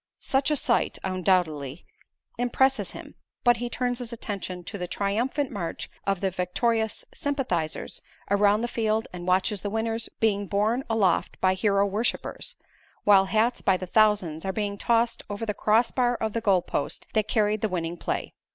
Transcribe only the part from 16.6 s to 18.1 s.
post that carried the winning